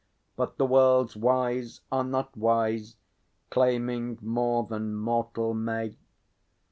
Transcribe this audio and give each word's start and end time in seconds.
But 0.35 0.57
the 0.57 0.65
world's 0.65 1.15
Wise 1.15 1.81
are 1.91 2.03
not 2.03 2.35
wise, 2.35 2.95
Claiming 3.51 4.17
more 4.19 4.63
than 4.65 4.95
mortal 4.95 5.53
may. 5.53 5.95